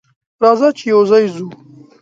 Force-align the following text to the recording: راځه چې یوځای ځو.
راځه 0.43 0.69
چې 0.77 0.83
یوځای 0.93 1.25
ځو. 1.35 1.47